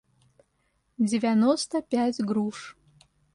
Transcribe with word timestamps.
девяносто 0.97 1.83
пять 1.89 2.19
груш 2.29 2.75